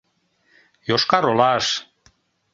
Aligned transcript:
—Йошкар-Олаш. 0.87 1.65